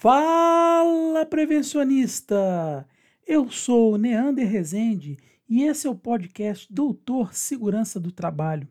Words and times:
Fala, 0.00 1.26
prevencionista! 1.26 2.88
Eu 3.26 3.50
sou 3.50 3.94
o 3.94 3.98
Neander 3.98 4.48
Rezende 4.48 5.18
e 5.48 5.64
esse 5.64 5.88
é 5.88 5.90
o 5.90 5.94
podcast 5.96 6.72
Doutor 6.72 7.34
Segurança 7.34 7.98
do 7.98 8.12
Trabalho. 8.12 8.68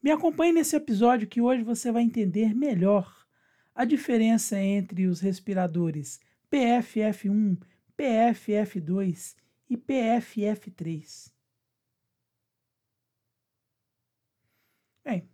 Me 0.00 0.12
acompanhe 0.12 0.52
nesse 0.52 0.76
episódio 0.76 1.26
que 1.26 1.40
hoje 1.40 1.64
você 1.64 1.90
vai 1.90 2.04
entender 2.04 2.54
melhor 2.54 3.26
a 3.74 3.84
diferença 3.84 4.56
entre 4.56 5.08
os 5.08 5.18
respiradores 5.18 6.20
PFF1, 6.48 7.60
PFF2 7.98 9.34
e 9.68 9.76
PFF3. 9.76 11.32
Bem, 15.04 15.28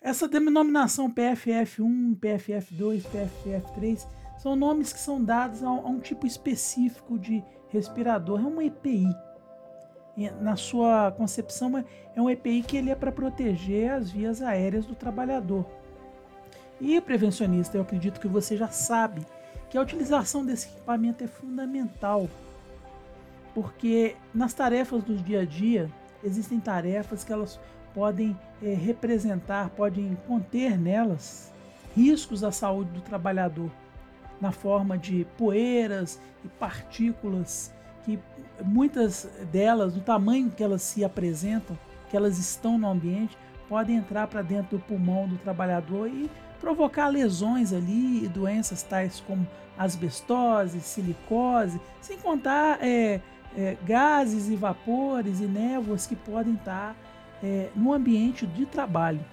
essa 0.00 0.26
denominação 0.26 1.08
PFF1, 1.08 2.18
PFF2, 2.18 3.04
PFF3 3.04 4.19
são 4.40 4.56
nomes 4.56 4.90
que 4.90 4.98
são 4.98 5.22
dados 5.22 5.62
a, 5.62 5.70
um 5.70 6.00
tipo 6.00 6.26
específico 6.26 7.18
de 7.18 7.44
respirador. 7.68 8.40
É 8.40 8.46
uma 8.46 8.64
EPI. 8.64 9.14
Na 10.40 10.56
sua 10.56 11.12
concepção, 11.12 11.84
é 12.16 12.20
um 12.20 12.28
EPI 12.28 12.62
que 12.62 12.76
ele 12.76 12.90
é 12.90 12.94
para 12.94 13.12
proteger 13.12 13.92
as 13.92 14.10
vias 14.10 14.40
aéreas 14.40 14.86
do 14.86 14.94
trabalhador. 14.94 15.66
E 16.80 16.98
prevencionista, 17.02 17.76
eu 17.76 17.82
acredito 17.82 18.18
que 18.18 18.26
você 18.26 18.56
já 18.56 18.68
sabe 18.68 19.26
que 19.68 19.76
a 19.76 19.82
utilização 19.82 20.44
desse 20.44 20.68
equipamento 20.68 21.22
é 21.22 21.26
fundamental, 21.26 22.26
porque 23.54 24.16
nas 24.34 24.54
tarefas 24.54 25.04
do 25.04 25.16
dia 25.16 25.42
a 25.42 25.44
dia 25.44 25.90
existem 26.24 26.58
tarefas 26.58 27.24
que 27.24 27.32
elas 27.32 27.60
podem 27.94 28.36
é, 28.62 28.72
representar, 28.72 29.70
podem 29.70 30.16
conter 30.26 30.78
nelas 30.78 31.52
riscos 31.94 32.42
à 32.42 32.50
saúde 32.50 32.90
do 32.90 33.00
trabalhador 33.00 33.70
na 34.40 34.52
forma 34.52 34.96
de 34.96 35.26
poeiras 35.36 36.20
e 36.44 36.48
partículas 36.48 37.72
que 38.04 38.18
muitas 38.64 39.28
delas, 39.52 39.94
do 39.94 40.00
tamanho 40.00 40.50
que 40.50 40.62
elas 40.62 40.82
se 40.82 41.04
apresentam, 41.04 41.78
que 42.08 42.16
elas 42.16 42.38
estão 42.38 42.78
no 42.78 42.88
ambiente, 42.88 43.36
podem 43.68 43.96
entrar 43.96 44.26
para 44.26 44.42
dentro 44.42 44.78
do 44.78 44.84
pulmão 44.84 45.28
do 45.28 45.36
trabalhador 45.38 46.08
e 46.08 46.30
provocar 46.60 47.08
lesões 47.08 47.72
ali 47.72 48.24
e 48.24 48.28
doenças 48.28 48.82
tais 48.82 49.20
como 49.26 49.46
asbestose, 49.78 50.80
silicose, 50.80 51.80
sem 52.00 52.18
contar 52.18 52.78
é, 52.82 53.20
é, 53.56 53.76
gases 53.84 54.48
e 54.48 54.56
vapores 54.56 55.40
e 55.40 55.44
névoas 55.44 56.06
que 56.06 56.16
podem 56.16 56.54
estar 56.54 56.94
é, 57.42 57.70
no 57.74 57.92
ambiente 57.92 58.46
de 58.46 58.66
trabalho. 58.66 59.24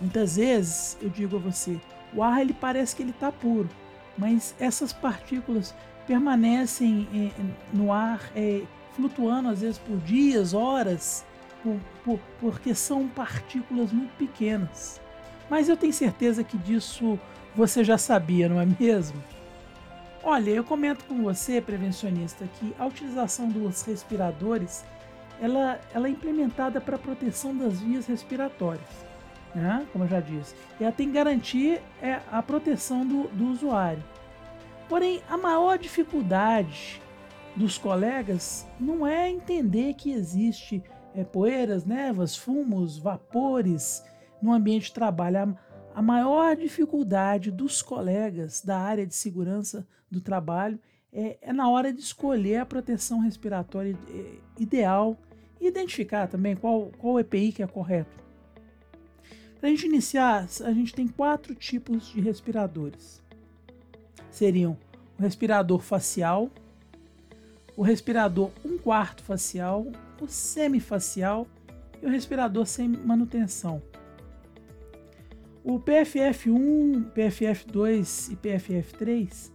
Muitas 0.00 0.36
vezes 0.36 0.96
eu 1.00 1.08
digo 1.08 1.36
a 1.36 1.40
você, 1.40 1.80
o 2.14 2.22
ar 2.22 2.40
ele 2.40 2.52
parece 2.52 2.94
que 2.94 3.02
ele 3.02 3.10
está 3.10 3.32
puro, 3.32 3.68
mas 4.16 4.54
essas 4.58 4.92
partículas 4.92 5.74
permanecem 6.06 7.08
eh, 7.14 7.42
no 7.72 7.92
ar, 7.92 8.20
eh, 8.34 8.62
flutuando 8.94 9.48
às 9.48 9.60
vezes 9.60 9.78
por 9.78 9.98
dias, 9.98 10.54
horas, 10.54 11.24
por, 11.62 11.78
por, 12.04 12.20
porque 12.40 12.74
são 12.74 13.08
partículas 13.08 13.92
muito 13.92 14.12
pequenas. 14.16 15.00
Mas 15.50 15.68
eu 15.68 15.76
tenho 15.76 15.92
certeza 15.92 16.42
que 16.42 16.56
disso 16.56 17.18
você 17.54 17.82
já 17.82 17.98
sabia, 17.98 18.48
não 18.48 18.60
é 18.60 18.66
mesmo? 18.78 19.22
Olha, 20.22 20.50
eu 20.50 20.64
comento 20.64 21.04
com 21.04 21.22
você, 21.22 21.60
prevencionista, 21.60 22.48
que 22.58 22.74
a 22.78 22.86
utilização 22.86 23.48
dos 23.48 23.82
respiradores 23.82 24.84
ela, 25.40 25.80
ela 25.94 26.08
é 26.08 26.10
implementada 26.10 26.80
para 26.80 26.96
a 26.96 26.98
proteção 26.98 27.56
das 27.56 27.80
vias 27.80 28.06
respiratórias 28.06 29.05
né? 29.56 29.86
como 29.90 30.04
eu 30.04 30.08
já 30.08 30.20
disse. 30.20 30.54
E 30.78 30.84
ela 30.84 30.92
tem 30.92 31.08
que 31.08 31.14
garantir 31.14 31.80
é, 32.02 32.20
a 32.30 32.42
proteção 32.42 33.06
do, 33.06 33.28
do 33.28 33.46
usuário. 33.46 34.04
Porém, 34.88 35.22
a 35.28 35.36
maior 35.36 35.78
dificuldade 35.78 37.00
dos 37.56 37.78
colegas 37.78 38.68
não 38.78 39.06
é 39.06 39.30
entender 39.30 39.94
que 39.94 40.12
existe 40.12 40.82
é, 41.14 41.24
poeiras, 41.24 41.84
névoas, 41.84 42.36
fumos, 42.36 42.98
vapores 42.98 44.04
no 44.40 44.52
ambiente 44.52 44.84
de 44.84 44.92
trabalho. 44.92 45.38
A, 45.38 45.98
a 45.98 46.02
maior 46.02 46.54
dificuldade 46.54 47.50
dos 47.50 47.80
colegas 47.80 48.60
da 48.60 48.78
área 48.78 49.06
de 49.06 49.14
segurança 49.14 49.86
do 50.10 50.20
trabalho 50.20 50.78
é, 51.10 51.38
é 51.40 51.52
na 51.52 51.68
hora 51.70 51.92
de 51.92 52.00
escolher 52.00 52.58
a 52.58 52.66
proteção 52.66 53.20
respiratória 53.20 53.96
é, 54.10 54.34
ideal 54.58 55.16
e 55.58 55.66
identificar 55.66 56.26
também 56.26 56.54
qual, 56.54 56.90
qual 56.98 57.18
EPI 57.18 57.52
que 57.52 57.62
é 57.62 57.66
correto. 57.66 58.25
Para 59.66 59.72
a 59.72 59.74
gente 59.74 59.86
iniciar, 59.88 60.46
a 60.64 60.72
gente 60.72 60.94
tem 60.94 61.08
quatro 61.08 61.52
tipos 61.52 62.06
de 62.12 62.20
respiradores. 62.20 63.20
Seriam 64.30 64.78
o 65.18 65.22
respirador 65.22 65.80
facial, 65.80 66.52
o 67.76 67.82
respirador 67.82 68.52
um 68.64 68.78
quarto 68.78 69.24
facial, 69.24 69.84
o 70.20 70.28
semifacial 70.28 71.48
e 72.00 72.06
o 72.06 72.08
respirador 72.08 72.64
sem 72.64 72.88
manutenção. 72.88 73.82
O 75.64 75.80
PFF1, 75.80 77.10
PFF2 77.10 78.34
e 78.34 78.36
PFF3 78.36 79.50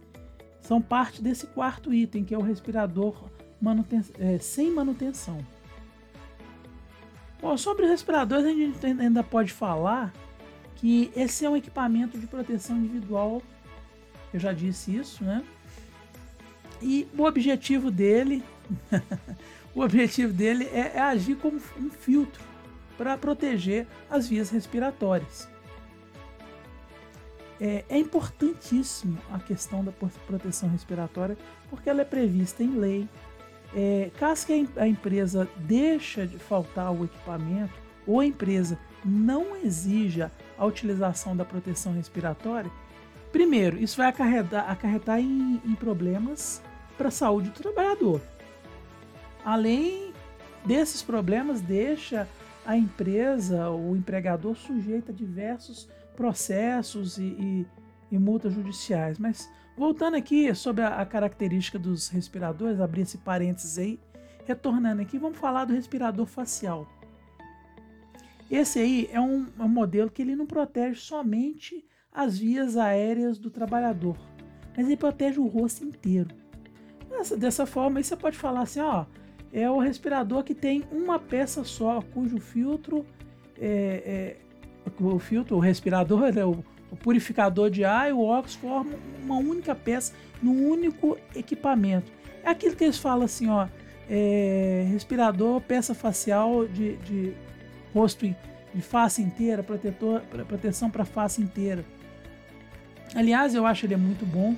são 0.60 0.82
parte 0.82 1.22
desse 1.22 1.46
quarto 1.46 1.90
item, 1.90 2.22
que 2.22 2.34
é 2.34 2.38
o 2.38 2.42
respirador 2.42 3.30
manuten 3.58 4.02
é, 4.18 4.36
sem 4.36 4.70
manutenção. 4.70 5.38
Bom, 7.42 7.56
sobre 7.56 7.86
respiradores, 7.86 8.46
a 8.46 8.50
gente 8.50 8.86
ainda 8.86 9.24
pode 9.24 9.52
falar 9.52 10.14
que 10.76 11.10
esse 11.16 11.44
é 11.44 11.50
um 11.50 11.56
equipamento 11.56 12.16
de 12.16 12.24
proteção 12.28 12.76
individual. 12.76 13.42
Eu 14.32 14.38
já 14.38 14.52
disse 14.52 14.94
isso, 14.94 15.24
né? 15.24 15.42
E 16.80 17.08
o 17.18 17.24
objetivo 17.24 17.90
dele, 17.90 18.44
o 19.74 19.82
objetivo 19.82 20.32
dele 20.32 20.66
é, 20.72 20.92
é 20.94 21.00
agir 21.00 21.34
como 21.34 21.60
um 21.76 21.90
filtro 21.90 22.40
para 22.96 23.18
proteger 23.18 23.88
as 24.08 24.28
vias 24.28 24.48
respiratórias. 24.48 25.48
É, 27.60 27.84
é, 27.88 27.98
importantíssimo 27.98 29.18
a 29.32 29.40
questão 29.40 29.84
da 29.84 29.92
proteção 30.26 30.68
respiratória 30.68 31.36
porque 31.68 31.90
ela 31.90 32.02
é 32.02 32.04
prevista 32.04 32.62
em 32.62 32.76
lei, 32.76 33.08
é, 33.74 34.10
caso 34.18 34.46
que 34.46 34.68
a 34.76 34.86
empresa 34.86 35.48
deixa 35.56 36.26
de 36.26 36.38
faltar 36.38 36.92
o 36.92 37.04
equipamento 37.04 37.72
ou 38.06 38.20
a 38.20 38.26
empresa 38.26 38.78
não 39.04 39.56
exija 39.56 40.30
a 40.58 40.64
utilização 40.64 41.36
da 41.36 41.44
proteção 41.44 41.92
respiratória, 41.92 42.70
primeiro, 43.32 43.78
isso 43.78 43.96
vai 43.96 44.08
acarretar, 44.08 44.70
acarretar 44.70 45.18
em, 45.18 45.60
em 45.64 45.74
problemas 45.74 46.62
para 46.96 47.08
a 47.08 47.10
saúde 47.10 47.50
do 47.50 47.54
trabalhador. 47.54 48.20
Além 49.44 50.12
desses 50.64 51.02
problemas, 51.02 51.60
deixa 51.60 52.28
a 52.64 52.76
empresa, 52.76 53.70
o 53.70 53.96
empregador 53.96 54.54
sujeito 54.56 55.10
a 55.10 55.14
diversos 55.14 55.88
processos 56.14 57.18
e, 57.18 57.22
e, 57.22 57.66
e 58.12 58.18
multas 58.18 58.52
judiciais. 58.52 59.18
Mas 59.18 59.50
Voltando 59.76 60.16
aqui 60.16 60.54
sobre 60.54 60.82
a, 60.82 61.00
a 61.00 61.06
característica 61.06 61.78
dos 61.78 62.08
respiradores, 62.08 62.80
abrir 62.80 63.02
esse 63.02 63.18
parênteses 63.18 63.78
aí, 63.78 63.98
retornando 64.44 65.00
aqui, 65.02 65.18
vamos 65.18 65.38
falar 65.38 65.64
do 65.64 65.72
respirador 65.72 66.26
facial. 66.26 66.86
Esse 68.50 68.78
aí 68.80 69.08
é 69.10 69.20
um, 69.20 69.46
é 69.58 69.62
um 69.62 69.68
modelo 69.68 70.10
que 70.10 70.20
ele 70.20 70.36
não 70.36 70.46
protege 70.46 71.00
somente 71.00 71.84
as 72.12 72.38
vias 72.38 72.76
aéreas 72.76 73.38
do 73.38 73.50
trabalhador, 73.50 74.16
mas 74.76 74.86
ele 74.86 74.96
protege 74.96 75.40
o 75.40 75.46
rosto 75.46 75.84
inteiro. 75.84 76.28
Dessa, 77.38 77.64
forma, 77.64 77.98
aí 77.98 78.04
você 78.04 78.16
pode 78.16 78.36
falar 78.36 78.62
assim, 78.62 78.80
ó, 78.80 79.06
é 79.52 79.70
o 79.70 79.78
respirador 79.78 80.42
que 80.42 80.54
tem 80.54 80.84
uma 80.90 81.18
peça 81.18 81.64
só, 81.64 82.02
cujo 82.02 82.38
filtro 82.38 83.06
é, 83.58 84.36
é 84.86 85.02
o 85.02 85.18
filtro, 85.18 85.56
o 85.56 85.60
respirador, 85.60 86.32
né, 86.32 86.44
o, 86.44 86.62
o 86.92 86.96
purificador 86.96 87.70
de 87.70 87.84
ar 87.84 88.10
e 88.10 88.12
o 88.12 88.22
óxido 88.22 88.60
formam 88.60 88.98
uma 89.24 89.38
única 89.38 89.74
peça 89.74 90.12
num 90.42 90.68
único 90.68 91.16
equipamento. 91.34 92.12
É 92.44 92.50
aquilo 92.50 92.76
que 92.76 92.84
eles 92.84 92.98
falam 92.98 93.24
assim, 93.24 93.48
ó, 93.48 93.66
é, 94.10 94.86
respirador, 94.92 95.58
peça 95.62 95.94
facial 95.94 96.68
de, 96.68 96.96
de 96.96 97.32
rosto 97.94 98.26
de 98.74 98.82
face 98.82 99.22
inteira, 99.22 99.62
protetor, 99.62 100.20
proteção 100.46 100.90
para 100.90 101.06
face 101.06 101.40
inteira. 101.40 101.82
Aliás, 103.14 103.54
eu 103.54 103.64
acho 103.64 103.86
ele 103.86 103.96
muito 103.96 104.26
bom. 104.26 104.54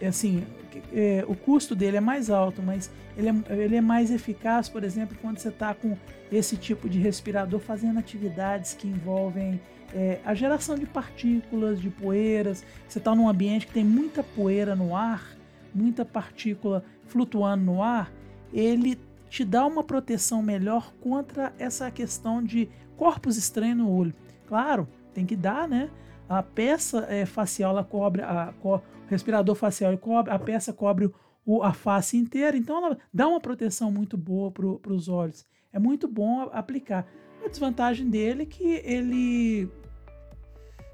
É 0.00 0.08
assim, 0.08 0.44
é, 0.92 1.24
o 1.28 1.34
custo 1.34 1.74
dele 1.74 1.96
é 1.96 2.00
mais 2.00 2.30
alto, 2.30 2.62
mas 2.62 2.90
ele 3.16 3.28
é, 3.28 3.34
ele 3.62 3.76
é 3.76 3.80
mais 3.80 4.10
eficaz, 4.10 4.68
por 4.68 4.82
exemplo, 4.84 5.16
quando 5.20 5.38
você 5.38 5.48
está 5.48 5.74
com 5.74 5.96
esse 6.32 6.56
tipo 6.56 6.88
de 6.88 6.98
respirador 6.98 7.60
fazendo 7.60 7.98
atividades 7.98 8.74
que 8.74 8.86
envolvem 8.86 9.60
é, 9.94 10.20
a 10.24 10.34
geração 10.34 10.76
de 10.76 10.86
partículas, 10.86 11.80
de 11.80 11.90
poeiras. 11.90 12.64
Você 12.88 12.98
está 12.98 13.14
num 13.14 13.28
ambiente 13.28 13.66
que 13.66 13.72
tem 13.72 13.84
muita 13.84 14.22
poeira 14.22 14.74
no 14.74 14.94
ar, 14.94 15.36
muita 15.74 16.04
partícula 16.04 16.84
flutuando 17.06 17.64
no 17.64 17.82
ar, 17.82 18.12
ele 18.52 18.98
te 19.28 19.44
dá 19.44 19.64
uma 19.66 19.84
proteção 19.84 20.42
melhor 20.42 20.92
contra 21.00 21.52
essa 21.58 21.90
questão 21.90 22.42
de 22.42 22.68
corpos 22.96 23.36
estranhos 23.36 23.78
no 23.78 23.90
olho. 23.90 24.14
Claro, 24.46 24.88
tem 25.14 25.24
que 25.24 25.36
dar, 25.36 25.68
né? 25.68 25.88
A 26.30 26.44
peça 26.44 27.06
é, 27.08 27.26
facial 27.26 27.72
ela 27.72 27.82
cobre, 27.82 28.22
a, 28.22 28.54
o 28.62 28.80
respirador 29.08 29.56
facial 29.56 29.98
cobre, 29.98 30.32
a 30.32 30.38
peça 30.38 30.72
cobre 30.72 31.12
o, 31.44 31.60
a 31.60 31.72
face 31.72 32.16
inteira, 32.16 32.56
então 32.56 32.86
ela 32.86 32.96
dá 33.12 33.26
uma 33.26 33.40
proteção 33.40 33.90
muito 33.90 34.16
boa 34.16 34.52
para 34.52 34.92
os 34.92 35.08
olhos. 35.08 35.44
É 35.72 35.78
muito 35.80 36.06
bom 36.06 36.48
aplicar. 36.52 37.04
A 37.44 37.48
desvantagem 37.48 38.08
dele 38.08 38.44
é 38.44 38.46
que 38.46 38.64
ele, 38.84 39.68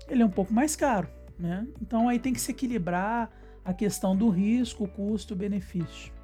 ele 0.08 0.22
é 0.22 0.24
um 0.24 0.30
pouco 0.30 0.54
mais 0.54 0.74
caro, 0.74 1.06
né? 1.38 1.68
Então 1.82 2.08
aí 2.08 2.18
tem 2.18 2.32
que 2.32 2.40
se 2.40 2.52
equilibrar 2.52 3.30
a 3.62 3.74
questão 3.74 4.16
do 4.16 4.30
risco, 4.30 4.88
custo-benefício. 4.88 6.14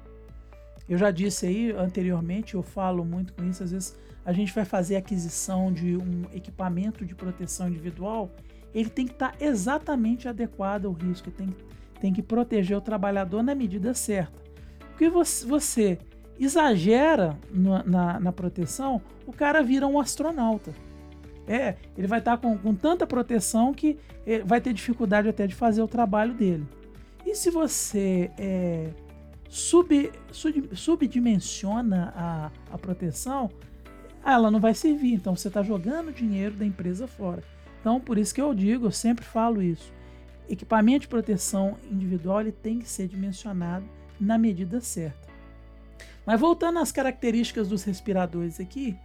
Eu 0.89 0.97
já 0.97 1.11
disse 1.11 1.45
aí 1.45 1.71
anteriormente, 1.71 2.55
eu 2.55 2.63
falo 2.63 3.05
muito 3.05 3.31
com 3.33 3.43
isso, 3.43 3.63
às 3.63 3.71
vezes 3.71 3.95
a 4.25 4.33
gente 4.33 4.51
vai 4.51 4.65
fazer 4.65 4.95
aquisição 4.95 5.71
de 5.71 5.97
um 5.97 6.23
equipamento 6.33 7.05
de 7.05 7.13
proteção 7.13 7.67
individual, 7.67 8.31
ele 8.73 8.89
tem 8.89 9.05
que 9.05 9.13
estar 9.13 9.31
tá 9.31 9.45
exatamente 9.45 10.27
adequado 10.27 10.85
ao 10.85 10.91
risco, 10.91 11.29
tem, 11.31 11.55
tem 11.99 12.13
que 12.13 12.21
proteger 12.21 12.77
o 12.77 12.81
trabalhador 12.81 13.43
na 13.43 13.53
medida 13.53 13.93
certa. 13.93 14.41
Porque 14.89 15.09
você, 15.09 15.45
você 15.45 15.99
exagera 16.39 17.37
na, 17.51 17.83
na, 17.83 18.19
na, 18.19 18.31
proteção, 18.31 19.01
o 19.25 19.33
cara 19.33 19.61
vira 19.61 19.87
um 19.87 19.99
astronauta. 19.99 20.73
É, 21.47 21.75
ele 21.97 22.07
vai 22.07 22.19
estar 22.19 22.37
tá 22.37 22.37
com, 22.37 22.57
com 22.57 22.73
tanta 22.73 23.05
proteção 23.05 23.73
que 23.73 23.97
eh, 24.25 24.39
vai 24.45 24.61
ter 24.61 24.73
dificuldade 24.73 25.27
até 25.27 25.45
de 25.45 25.53
fazer 25.53 25.81
o 25.81 25.87
trabalho 25.87 26.33
dele. 26.33 26.65
E 27.25 27.35
se 27.35 27.49
você 27.49 28.31
é, 28.37 28.89
sub, 29.49 30.11
sub, 30.31 30.69
subdimensiona 30.73 32.13
a, 32.15 32.51
a 32.71 32.77
proteção, 32.77 33.49
ela 34.25 34.49
não 34.49 34.59
vai 34.59 34.73
servir. 34.73 35.13
Então 35.13 35.35
você 35.35 35.47
está 35.47 35.61
jogando 35.61 36.13
dinheiro 36.13 36.55
da 36.55 36.65
empresa 36.65 37.07
fora. 37.07 37.43
Então, 37.83 37.99
por 37.99 38.17
isso 38.17 38.33
que 38.33 38.41
eu 38.41 38.53
digo, 38.53 38.85
eu 38.85 38.91
sempre 38.91 39.25
falo 39.25 39.61
isso. 39.61 39.91
Equipamento 40.49 41.01
de 41.01 41.09
proteção 41.09 41.77
individual 41.91 42.39
ele 42.39 42.53
tem 42.53 42.79
que 42.79 42.87
ser 42.87 43.09
dimensionado 43.09 43.85
na 44.17 44.37
medida 44.37 44.79
certa. 44.79 45.27
Mas 46.25 46.39
voltando 46.39 46.79
às 46.79 46.93
características 46.93 47.67
dos 47.67 47.83
respiradores 47.83 48.57
aqui, 48.57 48.97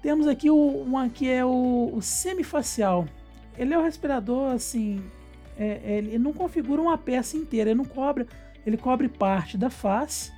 temos 0.00 0.26
aqui 0.26 0.50
o, 0.50 0.56
uma 0.56 1.10
que 1.10 1.28
é 1.28 1.44
o, 1.44 1.90
o 1.92 2.00
semifacial. 2.00 3.06
Ele 3.58 3.74
é 3.74 3.78
o 3.78 3.82
respirador 3.82 4.54
assim, 4.54 5.04
é, 5.58 5.80
é, 5.84 5.98
ele 5.98 6.18
não 6.18 6.32
configura 6.32 6.80
uma 6.80 6.96
peça 6.96 7.36
inteira, 7.36 7.68
ele 7.68 7.76
não 7.76 7.84
cobre, 7.84 8.26
ele 8.66 8.78
cobre 8.78 9.06
parte 9.06 9.58
da 9.58 9.68
face 9.68 10.32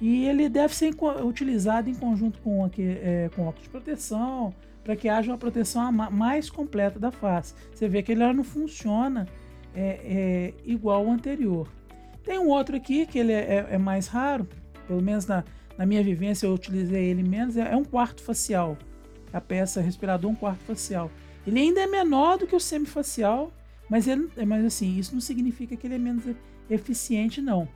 e 0.00 0.26
ele 0.26 0.48
deve 0.48 0.74
ser 0.74 0.92
utilizado 1.24 1.88
em 1.88 1.94
conjunto 1.94 2.40
com, 2.40 2.64
aqui, 2.64 2.82
é, 2.82 3.30
com 3.36 3.42
óculos 3.42 3.62
de 3.62 3.70
proteção, 3.70 4.52
para 4.84 4.96
que 4.96 5.08
haja 5.08 5.30
uma 5.30 5.38
proteção 5.38 5.90
mais 5.92 6.50
completa 6.50 6.98
da 6.98 7.10
face. 7.10 7.54
Você 7.72 7.88
vê 7.88 8.02
que 8.02 8.12
ele 8.12 8.32
não 8.32 8.44
funciona 8.44 9.26
é, 9.74 10.00
é, 10.04 10.54
igual 10.64 11.06
ao 11.06 11.10
anterior. 11.10 11.68
Tem 12.24 12.38
um 12.38 12.48
outro 12.48 12.76
aqui 12.76 13.06
que 13.06 13.18
ele 13.18 13.32
é, 13.32 13.66
é, 13.70 13.74
é 13.74 13.78
mais 13.78 14.06
raro, 14.06 14.46
pelo 14.86 15.02
menos 15.02 15.26
na, 15.26 15.44
na, 15.76 15.86
minha 15.86 16.02
vivência 16.02 16.46
eu 16.46 16.54
utilizei 16.54 17.04
ele 17.06 17.22
menos, 17.22 17.56
é, 17.56 17.72
é 17.72 17.76
um 17.76 17.84
quarto 17.84 18.22
facial. 18.22 18.76
A 19.32 19.40
peça 19.40 19.80
respirador 19.80 20.30
um 20.30 20.34
quarto 20.34 20.62
facial. 20.64 21.10
Ele 21.46 21.58
ainda 21.58 21.80
é 21.80 21.86
menor 21.86 22.38
do 22.38 22.46
que 22.46 22.54
o 22.54 22.60
semifacial, 22.60 23.52
mas, 23.88 24.06
ele, 24.06 24.28
mas 24.46 24.64
assim, 24.64 24.98
isso 24.98 25.14
não 25.14 25.20
significa 25.20 25.76
que 25.76 25.86
ele 25.86 25.94
é 25.94 25.98
menos 25.98 26.24
eficiente, 26.68 27.40
não 27.40 27.68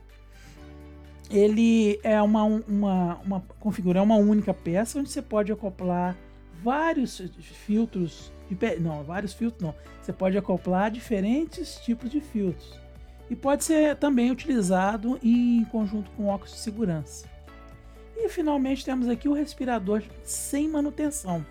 ele 1.29 1.99
é 2.03 2.21
uma, 2.21 2.43
uma, 2.43 3.15
uma 3.15 3.41
configura 3.59 4.01
uma 4.01 4.15
única 4.15 4.53
peça 4.53 4.99
onde 4.99 5.09
você 5.09 5.21
pode 5.21 5.51
acoplar 5.51 6.15
vários 6.63 7.21
filtros 7.65 8.31
de, 8.49 8.79
não 8.79 9.03
vários 9.03 9.33
filtros 9.33 9.61
não. 9.61 9.75
Você 10.01 10.13
pode 10.13 10.37
acoplar 10.37 10.89
diferentes 10.91 11.75
tipos 11.77 12.09
de 12.09 12.21
filtros. 12.21 12.79
E 13.29 13.35
pode 13.35 13.63
ser 13.63 13.95
também 13.97 14.31
utilizado 14.31 15.19
em 15.21 15.65
conjunto 15.65 16.09
com 16.11 16.27
óculos 16.27 16.53
de 16.53 16.59
segurança. 16.59 17.29
E 18.15 18.29
finalmente 18.29 18.85
temos 18.85 19.07
aqui 19.09 19.27
o 19.27 19.33
respirador 19.33 20.01
sem 20.23 20.67
manutenção. 20.69 21.45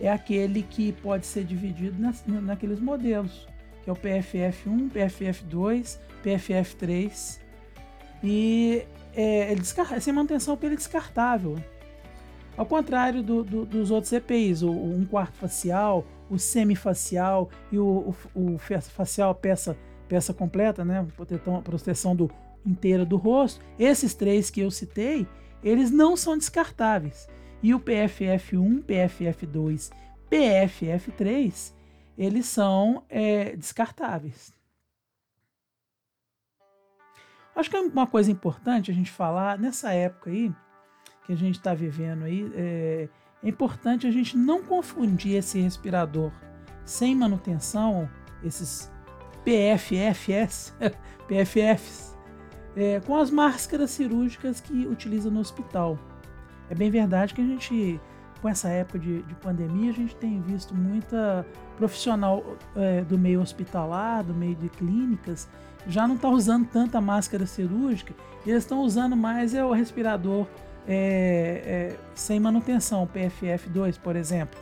É 0.00 0.10
aquele 0.10 0.62
que 0.62 0.92
pode 0.92 1.26
ser 1.26 1.44
dividido 1.44 2.00
nas, 2.00 2.24
naqueles 2.26 2.78
modelos 2.78 3.46
que 3.86 3.90
é 3.90 3.92
o 3.92 3.96
PFF1 3.96 4.90
PFF2 4.90 5.98
PFF3 6.24 7.38
e 8.22 8.84
é, 9.14 9.52
ele 9.52 9.62
sem 10.00 10.12
manutenção 10.12 10.58
ele 10.60 10.74
é 10.74 10.76
descartável. 10.76 11.56
Ao 12.56 12.64
contrário 12.64 13.22
do, 13.22 13.44
do, 13.44 13.66
dos 13.66 13.90
outros 13.90 14.12
EPIs, 14.12 14.62
o, 14.62 14.70
o, 14.70 14.98
um 14.98 15.04
quarto 15.04 15.36
facial, 15.36 16.06
o 16.30 16.38
semifacial 16.38 17.50
e 17.70 17.78
o, 17.78 18.14
o, 18.34 18.54
o 18.54 18.58
facial 18.58 19.34
peça, 19.34 19.76
peça 20.08 20.32
completa, 20.32 20.84
né? 20.84 21.06
Proteção, 21.14 21.62
proteção 21.62 22.16
do, 22.16 22.30
inteira 22.64 23.04
do 23.04 23.16
rosto, 23.16 23.64
esses 23.78 24.14
três 24.14 24.50
que 24.50 24.60
eu 24.60 24.70
citei, 24.70 25.26
eles 25.62 25.90
não 25.90 26.16
são 26.16 26.36
descartáveis. 26.36 27.28
E 27.62 27.74
o 27.74 27.80
PFF1, 27.80 28.84
PFF2, 28.84 29.90
PFF3, 30.30 31.72
eles 32.16 32.46
são 32.46 33.04
é, 33.08 33.54
descartáveis. 33.56 34.54
Acho 37.54 37.70
que 37.70 37.76
é 37.76 37.80
uma 37.80 38.06
coisa 38.06 38.30
importante 38.30 38.90
a 38.90 38.94
gente 38.94 39.10
falar 39.10 39.58
nessa 39.58 39.92
época 39.92 40.30
aí 40.30 40.52
que 41.26 41.32
a 41.32 41.36
gente 41.36 41.56
está 41.56 41.74
vivendo 41.74 42.22
aí, 42.22 42.50
é, 42.54 43.08
é, 43.42 43.48
importante 43.48 44.06
a 44.06 44.10
gente 44.10 44.36
não 44.36 44.62
confundir 44.62 45.36
esse 45.36 45.60
respirador 45.60 46.30
sem 46.84 47.16
manutenção, 47.16 48.08
esses 48.44 48.90
PFFs, 49.44 50.72
PFFs, 51.26 52.16
é, 52.76 53.00
com 53.00 53.16
as 53.16 53.30
máscaras 53.30 53.90
cirúrgicas 53.90 54.60
que 54.60 54.86
utiliza 54.86 55.28
no 55.28 55.40
hospital. 55.40 55.98
É 56.70 56.74
bem 56.74 56.90
verdade 56.90 57.34
que 57.34 57.40
a 57.40 57.44
gente, 57.44 58.00
com 58.40 58.48
essa 58.48 58.68
época 58.68 59.00
de, 59.00 59.22
de 59.22 59.34
pandemia, 59.34 59.90
a 59.90 59.94
gente 59.94 60.14
tem 60.16 60.40
visto 60.42 60.74
muita 60.74 61.44
profissional 61.76 62.56
é, 62.76 63.02
do 63.02 63.18
meio 63.18 63.40
hospitalar, 63.40 64.22
do 64.22 64.32
meio 64.32 64.54
de 64.54 64.68
clínicas, 64.68 65.48
já 65.88 66.06
não 66.06 66.14
está 66.14 66.28
usando 66.28 66.66
tanta 66.68 67.00
máscara 67.00 67.46
cirúrgica, 67.46 68.14
eles 68.46 68.62
estão 68.62 68.80
usando 68.80 69.16
mais 69.16 69.54
é 69.54 69.64
o 69.64 69.72
respirador 69.72 70.46
é, 70.86 71.62
é, 71.64 71.96
sem 72.14 72.38
manutenção, 72.38 73.08
PFF2, 73.12 73.98
por 73.98 74.16
exemplo. 74.16 74.58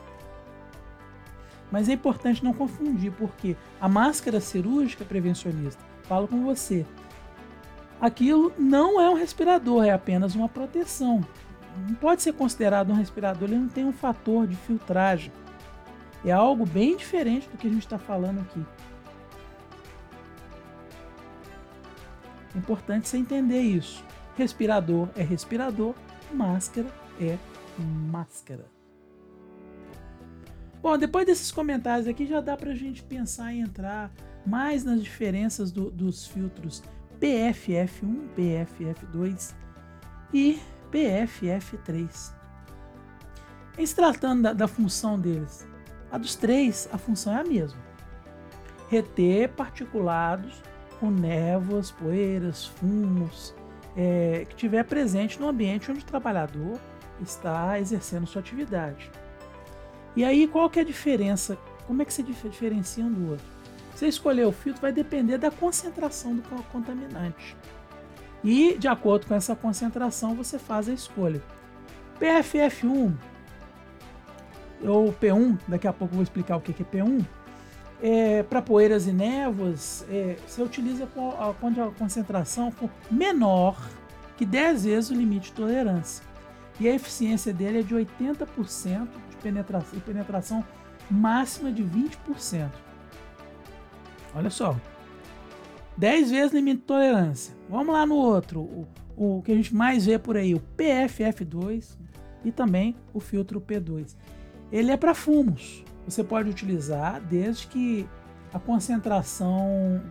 Mas 1.71 1.88
é 1.88 1.93
importante 1.93 2.44
não 2.44 2.53
confundir, 2.53 3.12
porque 3.12 3.56
a 3.81 3.88
máscara 3.88 4.41
cirúrgica 4.41 5.05
prevencionista, 5.05 5.83
falo 6.04 6.28
com 6.28 6.45
você, 6.45 6.87
aquilo 8.00 8.52
não 8.59 9.00
é 9.00 9.09
um 9.11 9.14
respirador, 9.14 9.85
é 9.85 9.90
apenas 9.90 10.35
uma 10.35 10.49
proteção. 10.49 11.21
Não 11.88 11.95
pode 11.97 12.23
ser 12.23 12.33
considerado 12.33 12.90
um 12.90 12.95
respirador, 12.95 13.49
ele 13.49 13.59
não 13.59 13.69
tem 13.69 13.85
um 13.85 13.93
fator 13.93 14.47
de 14.47 14.54
filtragem. 14.54 15.33
É 16.25 16.31
algo 16.31 16.64
bem 16.64 16.97
diferente 16.97 17.49
do 17.49 17.59
que 17.59 17.66
a 17.66 17.71
gente 17.71 17.85
está 17.85 17.99
falando 17.99 18.40
aqui. 18.40 18.64
Importante 22.54 23.09
você 23.09 23.19
entender 23.19 23.61
isso. 23.61 24.04
Respirador 24.37 25.09
é 25.16 25.23
respirador, 25.23 25.95
máscara 26.35 26.88
é 27.21 27.38
máscara. 28.11 28.67
Bom, 30.83 30.99
depois 30.99 31.25
desses 31.25 31.50
comentários 31.50 32.07
aqui 32.07 32.26
já 32.26 32.41
dá 32.41 32.57
para 32.57 32.73
a 32.73 32.75
gente 32.75 33.03
pensar 33.03 33.55
em 33.55 33.61
entrar 33.61 34.12
mais 34.45 34.85
nas 34.85 35.03
diferenças 35.03 35.73
do, 35.73 35.91
dos 35.91 36.26
filtros 36.26 36.83
PFF1, 37.19 38.29
PFF2 38.37 39.55
e 40.33 40.61
PFF3. 40.93 42.35
Em 43.79 43.87
se 43.87 43.95
tratando 43.95 44.43
da, 44.43 44.53
da 44.53 44.69
função 44.69 45.19
deles, 45.19 45.67
a 46.12 46.19
dos 46.19 46.37
três, 46.37 46.88
a 46.93 46.99
função 46.99 47.33
é 47.33 47.41
a 47.41 47.45
mesma: 47.45 47.81
reter 48.91 49.49
particulados 49.55 50.62
com 51.00 51.11
névoas, 51.11 51.91
poeiras, 51.91 52.67
fumos, 52.67 53.55
é, 53.96 54.44
que 54.48 54.54
estiver 54.54 54.84
presente 54.84 55.40
no 55.40 55.48
ambiente 55.48 55.90
onde 55.90 56.00
o 56.00 56.04
trabalhador 56.04 56.78
está 57.20 57.78
exercendo 57.78 58.26
sua 58.26 58.40
atividade. 58.40 59.10
E 60.16 60.24
aí, 60.24 60.46
qual 60.46 60.68
que 60.70 60.78
é 60.78 60.82
a 60.82 60.86
diferença? 60.86 61.58
Como 61.86 62.02
é 62.02 62.04
que 62.04 62.12
se 62.12 62.22
diferencia 62.22 63.04
um 63.04 63.12
do 63.12 63.30
outro? 63.32 63.46
Você 63.94 64.08
escolher 64.08 64.46
o 64.46 64.52
filtro 64.52 64.82
vai 64.82 64.92
depender 64.92 65.38
da 65.38 65.50
concentração 65.50 66.34
do 66.34 66.42
contaminante. 66.72 67.56
E, 68.42 68.76
de 68.76 68.88
acordo 68.88 69.26
com 69.26 69.34
essa 69.34 69.54
concentração, 69.54 70.34
você 70.34 70.58
faz 70.58 70.88
a 70.88 70.92
escolha. 70.92 71.42
PFF1 72.20 73.14
ou 74.82 75.12
P1, 75.12 75.58
daqui 75.66 75.86
a 75.86 75.92
pouco 75.92 76.12
eu 76.12 76.16
vou 76.16 76.22
explicar 76.22 76.56
o 76.56 76.60
que 76.60 76.70
é 76.70 76.84
P1, 76.84 77.24
é, 78.06 78.42
para 78.42 78.61
poeiras 78.61 79.06
e 79.06 79.12
névoas, 79.12 80.04
é, 80.11 80.37
você 80.46 80.62
utiliza 80.62 81.08
quando 81.58 81.82
a 81.82 81.90
concentração 81.90 82.70
for 82.70 82.90
menor 83.11 83.80
que 84.37 84.44
10 84.44 84.84
vezes 84.84 85.11
o 85.11 85.14
limite 85.14 85.46
de 85.46 85.52
tolerância. 85.52 86.23
E 86.78 86.87
a 86.87 86.94
eficiência 86.94 87.50
dele 87.50 87.78
é 87.78 87.82
de 87.82 87.94
80% 87.94 89.08
de 89.30 89.37
penetração, 89.42 90.00
penetração 90.00 90.64
máxima 91.11 91.73
de 91.73 91.82
20%. 91.82 92.68
Olha 94.34 94.50
só. 94.50 94.76
10 95.96 96.30
vezes 96.30 96.52
limite 96.52 96.80
de 96.80 96.87
tolerância. 96.87 97.56
Vamos 97.70 97.94
lá 97.94 98.04
no 98.04 98.16
outro. 98.16 98.61
O, 98.61 98.87
o 99.16 99.42
que 99.42 99.50
a 99.50 99.54
gente 99.54 99.75
mais 99.75 100.04
vê 100.04 100.18
por 100.18 100.37
aí, 100.37 100.54
o 100.54 100.61
PFF2 100.76 101.96
e 102.44 102.52
também 102.52 102.94
o 103.14 103.20
filtro 103.20 103.62
P2. 103.62 104.14
Ele 104.70 104.90
é 104.90 104.96
para 104.99 105.14
fumos. 105.14 105.82
Você 106.06 106.23
pode 106.23 106.50
utilizar 106.50 107.20
desde 107.20 107.66
que 107.66 108.08
a 108.52 108.58
concentração. 108.58 110.02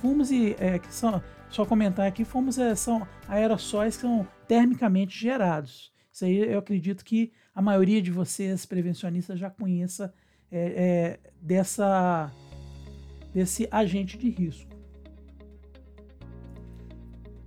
Fumos 0.00 0.30
e. 0.30 0.56
É, 0.58 0.78
que 0.78 0.92
são, 0.92 1.22
só 1.48 1.64
comentar 1.64 2.06
aqui: 2.06 2.24
fumos 2.24 2.58
é, 2.58 2.74
são 2.74 3.06
aerossóis 3.28 3.96
que 3.96 4.02
são 4.02 4.26
termicamente 4.48 5.18
gerados. 5.18 5.92
Isso 6.12 6.24
aí 6.24 6.38
eu 6.38 6.58
acredito 6.58 7.04
que 7.04 7.32
a 7.54 7.60
maioria 7.62 8.00
de 8.00 8.10
vocês, 8.10 8.64
prevencionistas, 8.66 9.38
já 9.38 9.50
conheça 9.50 10.12
é, 10.50 10.58
é, 10.60 11.30
dessa, 11.40 12.30
desse 13.32 13.68
agente 13.70 14.16
de 14.16 14.30
risco. 14.30 14.72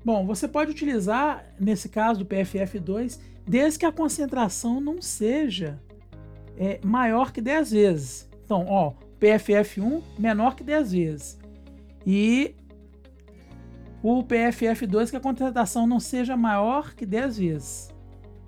Bom, 0.04 0.25
você 0.25 0.48
pode 0.48 0.72
utilizar, 0.72 1.46
nesse 1.60 1.89
caso 1.89 2.20
do 2.20 2.25
PFF2, 2.25 3.20
desde 3.46 3.80
que 3.80 3.86
a 3.86 3.92
concentração 3.92 4.80
não 4.80 5.01
seja 5.01 5.82
é, 6.58 6.80
maior 6.84 7.32
que 7.32 7.42
10 7.42 7.72
vezes. 7.72 8.30
Então, 8.46 8.66
ó, 8.68 8.94
PFF1 9.20 10.02
menor 10.18 10.56
que 10.56 10.64
10 10.64 10.92
vezes. 10.92 11.40
E 12.06 12.56
o 14.02 14.24
PFF2 14.24 15.10
que 15.10 15.18
a 15.18 15.20
concentração 15.20 15.86
não 15.86 16.00
seja 16.00 16.38
maior 16.38 16.94
que 16.94 17.06
10 17.06 17.38
vezes. 17.38 17.96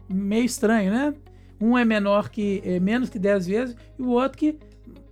Meio 0.08 0.46
estranho, 0.46 0.92
né? 0.92 1.14
Um 1.60 1.78
é 1.78 1.84
menor 1.84 2.30
que 2.30 2.62
é 2.64 2.80
menos 2.80 3.10
que 3.10 3.20
10 3.20 3.48
vezes 3.48 3.76
e 3.98 4.02
o 4.02 4.10
outro 4.10 4.38
que 4.38 4.58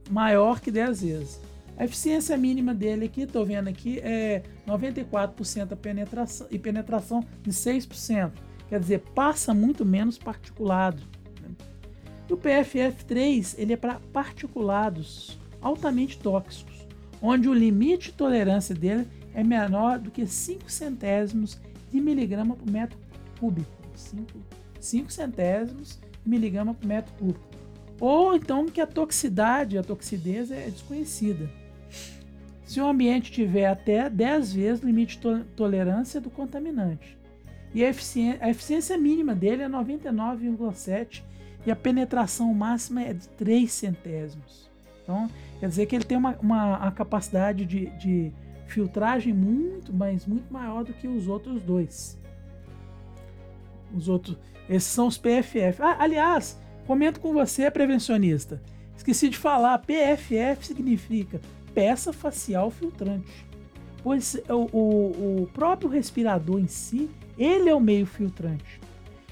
maior 0.10 0.62
que 0.62 0.72
10 0.72 1.02
vezes. 1.02 1.42
A 1.78 1.86
eficiência 1.86 2.36
mínima 2.38 2.74
dele 2.74 3.06
aqui, 3.06 3.22
estou 3.22 3.46
vendo 3.46 3.68
aqui, 3.68 4.00
é 4.00 4.42
94% 4.68 5.72
a 5.72 5.76
penetração, 5.76 6.48
e 6.50 6.58
penetração 6.58 7.24
de 7.44 7.52
6%. 7.52 8.32
Quer 8.68 8.80
dizer, 8.80 9.00
passa 9.14 9.54
muito 9.54 9.86
menos 9.86 10.18
particulado. 10.18 11.04
E 12.30 12.34
o 12.34 12.38
PFF3 12.38 13.56
ele 13.58 13.74
é 13.74 13.78
para 13.78 14.00
particulados 14.12 15.38
altamente 15.62 16.18
tóxicos, 16.18 16.88
onde 17.22 17.48
o 17.48 17.54
limite 17.54 18.12
de 18.12 18.18
tolerância 18.18 18.76
dele 18.76 19.08
é 19.34 19.44
menor 19.44 20.00
do 20.00 20.12
que 20.12 20.26
5 20.26 20.70
centésimos 20.70 21.60
de 21.92 22.02
miligrama 22.02 22.56
por 22.56 22.70
metro 22.70 22.98
cúbico. 23.40 23.72
5 24.80 25.12
centésimos 25.12 26.00
de 26.24 26.30
miligrama 26.30 26.74
por 26.74 26.86
metro 26.86 27.14
cúbico. 27.14 27.48
Ou 28.00 28.36
então 28.36 28.68
que 28.68 28.82
a 28.82 28.88
toxicidade, 28.88 29.78
a 29.78 29.84
toxidez 29.84 30.52
é 30.52 30.70
desconhecida 30.70 31.50
se 32.68 32.82
o 32.82 32.86
ambiente 32.86 33.32
tiver 33.32 33.66
até 33.66 34.10
10 34.10 34.54
vezes 34.54 34.84
o 34.84 34.86
limite 34.86 35.18
de 35.18 35.44
tolerância 35.56 36.20
do 36.20 36.30
contaminante. 36.30 37.18
E 37.74 37.84
a 37.84 37.90
eficiência, 37.90 38.40
a 38.44 38.50
eficiência 38.50 38.98
mínima 38.98 39.34
dele 39.34 39.64
é 39.64 39.70
99,7 39.70 41.24
e 41.68 41.72
a 41.72 41.76
penetração 41.76 42.54
máxima 42.54 43.02
é 43.04 43.14
de 43.14 43.28
3 43.28 43.70
centésimos. 43.70 44.72
Então, 45.04 45.30
quer 45.60 45.68
dizer 45.68 45.86
que 45.86 45.98
ele 45.98 46.06
tem 46.06 46.18
uma, 46.18 46.34
uma, 46.42 46.78
uma 46.78 46.92
capacidade 46.94 47.66
de, 47.66 47.88
de 47.98 48.32
filtragem 48.68 49.34
muito, 49.34 49.92
mas 49.92 50.26
muito 50.26 50.52
maior 50.52 50.86
do 50.86 50.94
que 50.94 51.10
os 51.10 51.28
outros 51.28 51.62
dois. 51.62 52.18
Os 53.94 54.08
outros, 54.08 54.38
esses 54.70 54.90
são 54.90 55.08
os 55.08 55.18
PFF. 55.18 55.82
Ah, 55.82 55.98
aliás, 56.00 56.58
comento 56.86 57.20
com 57.20 57.34
você, 57.34 57.70
prevencionista. 57.70 58.62
Esqueci 58.96 59.28
de 59.28 59.38
falar, 59.38 59.78
PFF 59.80 60.66
significa 60.66 61.42
peça 61.74 62.14
facial 62.14 62.72
filtrante. 62.72 63.46
Pois 64.02 64.42
o, 64.48 64.78
o, 64.78 65.42
o 65.44 65.50
próprio 65.54 65.90
respirador 65.90 66.62
em 66.62 66.68
si, 66.68 67.10
ele 67.38 67.70
é 67.70 67.76
o 67.76 67.82
meio 67.82 68.06
filtrante. 68.06 68.80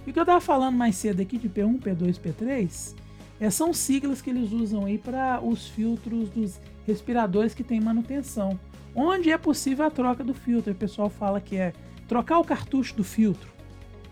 E 0.05 0.09
o 0.09 0.13
que 0.13 0.19
eu 0.19 0.23
estava 0.23 0.39
falando 0.39 0.75
mais 0.75 0.95
cedo 0.95 1.21
aqui 1.21 1.37
de 1.37 1.49
P1, 1.49 1.79
P2, 1.79 2.19
P3, 2.19 2.95
é, 3.39 3.49
são 3.49 3.73
siglas 3.73 4.21
que 4.21 4.29
eles 4.29 4.51
usam 4.51 4.85
aí 4.85 4.97
para 4.97 5.41
os 5.43 5.67
filtros 5.67 6.29
dos 6.29 6.59
respiradores 6.85 7.53
que 7.53 7.63
tem 7.63 7.81
manutenção. 7.81 8.59
Onde 8.93 9.31
é 9.31 9.37
possível 9.37 9.85
a 9.85 9.91
troca 9.91 10.23
do 10.23 10.33
filtro. 10.33 10.71
O 10.71 10.75
pessoal 10.75 11.09
fala 11.09 11.41
que 11.41 11.57
é 11.57 11.73
trocar 12.07 12.39
o 12.39 12.45
cartucho 12.45 12.95
do 12.95 13.03
filtro. 13.03 13.53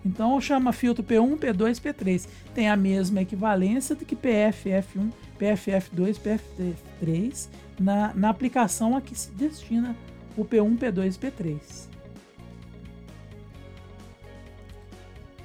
Então 0.06 0.40
chama 0.42 0.74
filtro 0.74 1.04
P1, 1.04 1.38
P2, 1.38 1.80
P3. 1.80 2.28
Tem 2.54 2.70
a 2.70 2.76
mesma 2.76 3.22
equivalência 3.22 3.96
do 3.96 4.04
que 4.04 4.16
PFF1, 4.16 5.10
PFF2, 5.40 6.20
PFF3 6.20 7.48
na, 7.80 8.14
na 8.14 8.30
aplicação 8.30 8.98
a 8.98 9.02
que 9.02 9.18
se 9.18 9.32
destina 9.32 9.96
o 10.36 10.44
P1, 10.44 10.78
P2 10.78 11.16
e 11.16 11.20
P3. 11.20 11.93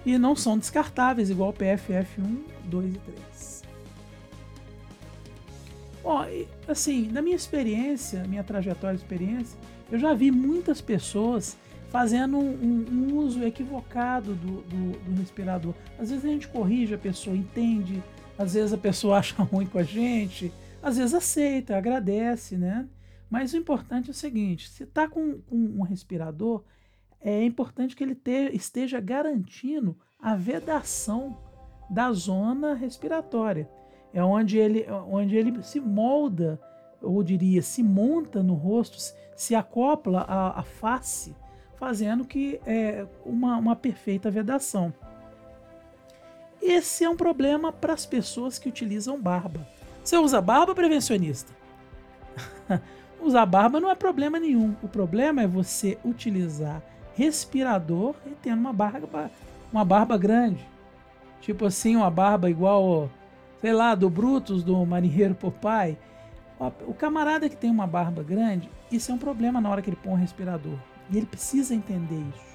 E 0.04 0.16
não 0.16 0.34
são 0.34 0.56
descartáveis, 0.56 1.30
igual 1.30 1.52
PFF1, 1.52 2.38
2 2.64 2.94
e 2.94 2.98
3. 2.98 3.62
Bom, 6.02 6.24
assim, 6.66 7.10
na 7.10 7.20
minha 7.20 7.36
experiência, 7.36 8.24
minha 8.26 8.42
trajetória 8.42 8.96
de 8.96 9.02
experiência, 9.02 9.58
eu 9.90 9.98
já 9.98 10.14
vi 10.14 10.30
muitas 10.30 10.80
pessoas 10.80 11.56
fazendo 11.90 12.38
um, 12.38 12.86
um 12.90 13.16
uso 13.16 13.42
equivocado 13.44 14.34
do, 14.34 14.62
do, 14.62 14.98
do, 14.98 15.20
respirador. 15.20 15.74
Às 15.98 16.10
vezes 16.10 16.24
a 16.24 16.28
gente 16.28 16.48
corrige, 16.48 16.94
a 16.94 16.98
pessoa 16.98 17.36
entende, 17.36 18.02
às 18.38 18.54
vezes 18.54 18.72
a 18.72 18.78
pessoa 18.78 19.18
acha 19.20 19.42
ruim 19.42 19.66
com 19.66 19.78
a 19.78 19.82
gente, 19.82 20.52
às 20.82 20.96
vezes 20.96 21.14
aceita, 21.14 21.76
agradece, 21.76 22.56
né? 22.56 22.86
Mas 23.30 23.52
o 23.52 23.56
importante 23.56 24.08
é 24.08 24.12
o 24.12 24.14
seguinte: 24.14 24.68
se 24.68 24.84
está 24.84 25.08
com, 25.08 25.40
com, 25.42 25.56
um 25.56 25.82
respirador, 25.82 26.62
é 27.20 27.42
importante 27.44 27.96
que 27.96 28.02
ele 28.02 28.14
te, 28.14 28.50
esteja 28.54 29.00
garantindo 29.00 29.96
a 30.20 30.34
vedação 30.34 31.36
da 31.90 32.12
zona 32.12 32.74
respiratória. 32.74 33.68
É 34.12 34.22
onde 34.22 34.58
ele, 34.58 34.86
onde 35.10 35.36
ele 35.36 35.62
se 35.62 35.80
molda, 35.80 36.60
ou 37.02 37.22
diria, 37.22 37.62
se 37.62 37.82
monta 37.82 38.42
no 38.42 38.54
rosto, 38.54 38.96
se 39.36 39.54
acopla 39.54 40.24
à, 40.28 40.62
face, 40.62 41.34
fazendo 41.76 42.24
que 42.24 42.60
é 42.66 43.06
uma, 43.24 43.56
uma 43.56 43.76
perfeita 43.76 44.30
vedação. 44.30 44.92
Esse 46.60 47.04
é 47.04 47.08
um 47.08 47.16
problema 47.16 47.72
para 47.72 47.92
as 47.92 48.04
pessoas 48.04 48.58
que 48.58 48.68
utilizam 48.68 49.20
barba. 49.20 49.66
Você 50.02 50.16
usa 50.16 50.40
barba, 50.40 50.74
prevencionista? 50.74 51.52
Usar 53.20 53.46
barba 53.46 53.80
não 53.80 53.90
é 53.90 53.94
problema 53.94 54.38
nenhum. 54.38 54.74
O 54.82 54.88
problema 54.88 55.42
é 55.42 55.46
você 55.46 55.98
utilizar 56.04 56.82
respirador 57.18 58.14
e 58.24 58.30
tendo 58.30 58.60
uma 58.60 58.72
barba, 58.72 59.28
uma 59.72 59.84
barba 59.84 60.16
grande. 60.16 60.64
Tipo 61.40 61.66
assim, 61.66 61.96
uma 61.96 62.10
barba 62.10 62.48
igual, 62.48 63.10
sei 63.60 63.72
lá, 63.72 63.96
do 63.96 64.08
Brutus, 64.08 64.62
do 64.62 64.86
marinheiro 64.86 65.34
Popeye. 65.34 65.98
O 66.86 66.94
camarada 66.94 67.48
que 67.48 67.56
tem 67.56 67.70
uma 67.70 67.86
barba 67.86 68.22
grande, 68.22 68.70
isso 68.90 69.10
é 69.10 69.14
um 69.14 69.18
problema 69.18 69.60
na 69.60 69.68
hora 69.68 69.82
que 69.82 69.90
ele 69.90 69.98
põe 70.02 70.12
um 70.12 70.16
respirador. 70.16 70.78
E 71.10 71.16
ele 71.16 71.26
precisa 71.26 71.74
entender 71.74 72.22
isso. 72.34 72.48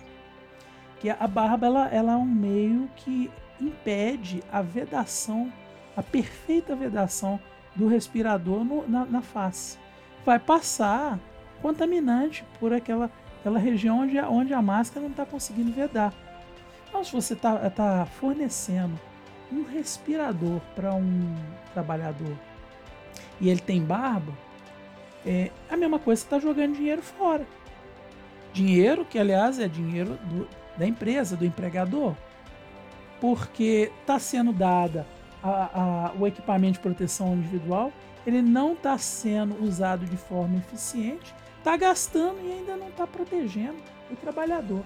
Que 1.00 1.10
a 1.10 1.28
barba 1.28 1.68
ela, 1.68 1.88
ela 1.90 2.14
é 2.14 2.18
um 2.18 2.26
meio 2.26 2.90
que 2.96 3.30
impede 3.60 4.42
a 4.52 4.62
vedação 4.62 5.52
a 5.96 6.02
perfeita 6.02 6.76
vedação 6.76 7.40
do 7.76 7.88
respirador 7.88 8.64
no, 8.64 8.88
na, 8.88 9.06
na, 9.06 9.22
face. 9.22 9.78
Vai 10.26 10.40
passar 10.40 11.20
contaminante 11.62 12.44
por 12.60 12.74
aquela, 12.74 13.12
aquela 13.44 13.60
região 13.60 14.00
onde, 14.00 14.18
onde 14.22 14.54
a 14.54 14.62
máscara 14.62 15.02
não 15.02 15.12
está 15.12 15.26
conseguindo 15.26 15.70
vedar. 15.74 16.14
Então, 16.88 17.04
se 17.04 17.12
você 17.12 17.34
está 17.34 17.70
tá 17.70 18.08
fornecendo 18.18 18.98
um 19.52 19.64
respirador 19.64 20.62
para 20.74 20.94
um 20.94 21.36
trabalhador 21.74 22.38
e 23.42 23.50
ele 23.50 23.60
tem 23.60 23.84
barba, 23.84 24.32
é 25.26 25.52
a 25.70 25.76
mesma 25.76 26.00
coisa 26.00 26.22
você 26.22 26.26
está 26.26 26.40
jogando 26.40 26.78
dinheiro 26.78 27.02
fora. 27.02 27.46
Dinheiro 28.54 29.04
que, 29.04 29.20
aliás, 29.20 29.60
é 29.60 29.68
dinheiro 29.68 30.18
do, 30.24 30.48
da 30.78 30.88
empresa, 30.88 31.36
do 31.36 31.46
empregador. 31.46 32.16
Porque 33.20 33.92
está 34.00 34.20
sendo 34.20 34.54
dada 34.54 35.06
a, 35.44 35.50
a, 35.50 36.14
o 36.18 36.26
equipamento 36.26 36.74
de 36.74 36.80
proteção 36.80 37.34
individual, 37.34 37.92
ele 38.26 38.42
não 38.42 38.72
está 38.72 38.98
sendo 38.98 39.62
usado 39.62 40.06
de 40.06 40.16
forma 40.16 40.58
eficiente, 40.60 41.34
está 41.64 41.78
gastando 41.78 42.42
e 42.46 42.52
ainda 42.52 42.76
não 42.76 42.90
está 42.90 43.08
protegendo 43.08 43.78
o 44.12 44.16
trabalhador. 44.18 44.84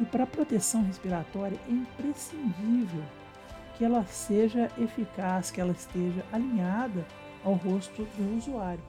E 0.00 0.04
para 0.04 0.24
a 0.24 0.26
proteção 0.26 0.82
respiratória 0.82 1.56
é 1.68 1.70
imprescindível 1.70 3.04
que 3.78 3.84
ela 3.84 4.04
seja 4.04 4.68
eficaz, 4.76 5.52
que 5.52 5.60
ela 5.60 5.70
esteja 5.70 6.24
alinhada 6.32 7.06
ao 7.44 7.52
rosto 7.54 8.02
do 8.02 8.36
usuário. 8.36 8.82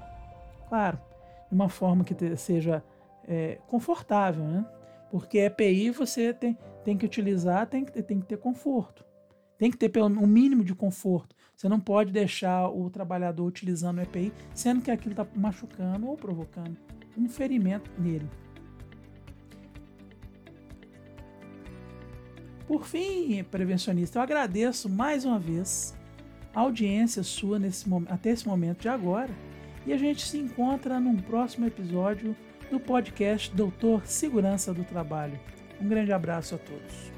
Claro, 0.68 1.00
de 1.48 1.56
uma 1.56 1.70
forma 1.70 2.04
que 2.04 2.36
seja 2.36 2.84
é, 3.28 3.60
confortável, 3.68 4.44
né? 4.44 4.66
Porque 5.12 5.38
EPI 5.38 5.92
você 5.92 6.34
tem, 6.34 6.58
tem 6.84 6.98
que 6.98 7.06
utilizar, 7.06 7.68
tem 7.68 7.86
que, 7.86 8.02
tem 8.02 8.20
que 8.20 8.26
ter 8.26 8.38
conforto. 8.38 9.06
Tem 9.56 9.70
que 9.70 9.78
ter 9.78 9.90
pelo 9.90 10.08
um 10.08 10.26
mínimo 10.26 10.64
de 10.64 10.74
conforto. 10.74 11.36
Você 11.58 11.68
não 11.68 11.80
pode 11.80 12.12
deixar 12.12 12.70
o 12.70 12.88
trabalhador 12.88 13.44
utilizando 13.44 13.98
o 13.98 14.02
EPI, 14.02 14.32
sendo 14.54 14.80
que 14.80 14.92
aquilo 14.92 15.14
está 15.14 15.26
machucando 15.36 16.08
ou 16.08 16.16
provocando 16.16 16.78
um 17.18 17.28
ferimento 17.28 17.90
nele. 17.98 18.30
Por 22.68 22.86
fim, 22.86 23.44
prevencionista, 23.44 24.20
eu 24.20 24.24
agradeço 24.24 24.88
mais 24.88 25.26
uma 25.26 25.40
vez 25.40 25.98
a 26.54 26.60
audiência 26.60 27.24
sua 27.24 27.58
nesse, 27.58 27.90
até 28.08 28.30
esse 28.30 28.48
momento 28.48 28.82
de 28.82 28.90
agora 28.90 29.34
e 29.84 29.92
a 29.92 29.98
gente 29.98 30.28
se 30.28 30.38
encontra 30.38 31.00
num 31.00 31.18
próximo 31.18 31.66
episódio 31.66 32.36
do 32.70 32.80
podcast 32.80 33.52
Doutor 33.56 34.06
Segurança 34.06 34.72
do 34.76 34.84
Trabalho. 34.84 35.40
Um 35.82 35.88
grande 35.88 36.12
abraço 36.12 36.54
a 36.54 36.58
todos. 36.60 37.17